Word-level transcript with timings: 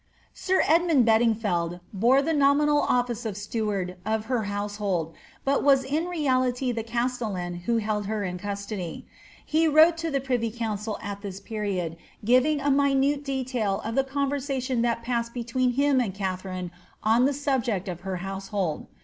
* 0.23 0.25
Sir 0.33 0.63
Edmund 0.65 1.05
Bedingfeld 1.05 1.79
bore 1.93 2.23
the 2.23 2.33
nominal 2.33 2.81
office 2.81 3.23
of 3.23 3.37
steward 3.37 3.97
of 4.03 4.27
ber 4.27 4.39
^ 4.45 4.45
household, 4.45 5.13
hut 5.45 5.63
was 5.63 5.83
in 5.83 6.07
reality 6.07 6.71
the 6.71 6.81
castellan 6.81 7.53
who 7.67 7.77
held 7.77 8.07
her 8.07 8.23
in 8.23 8.39
custody. 8.39 9.05
Hs 9.47 9.67
* 9.67 9.67
wrote 9.71 9.97
to 9.97 10.09
tlie 10.09 10.23
privy 10.23 10.49
conncil 10.51 10.97
at 11.03 11.21
this 11.21 11.39
period, 11.39 11.97
giving 12.25 12.59
a 12.61 12.71
minute 12.71 13.23
detafl 13.23 13.85
of 13.87 13.93
the 13.93 14.03
conversation 14.03 14.81
ttiat 14.81 15.05
psssed 15.05 15.33
between 15.33 15.73
him 15.73 16.01
and 16.01 16.15
Katharine 16.15 16.71
on 17.03 17.25
the 17.25 17.31
subject 17.33 17.87
of 17.87 17.99
her 18.01 18.15
household. 18.25 18.87